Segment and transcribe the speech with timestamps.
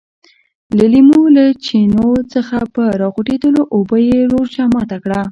[0.77, 5.21] د لیمو له چینو څخه په راخوټېدلو اوبو یې روژه ماته کړه.